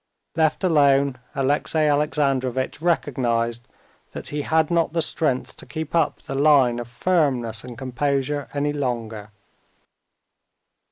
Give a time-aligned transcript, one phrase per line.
[0.35, 3.67] Left alone, Alexey Alexandrovitch recognized
[4.13, 8.49] that he had not the strength to keep up the line of firmness and composure
[8.51, 9.29] any longer.